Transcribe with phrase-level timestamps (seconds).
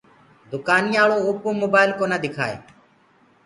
[0.51, 2.55] دُڪآنيآݪو اوپو موبآئل ڪونآ دِڪآئي۔